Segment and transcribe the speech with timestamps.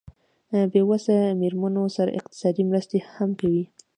[0.71, 3.63] بې وسه مېرمنو سره اقتصادي مرستې هم کوي.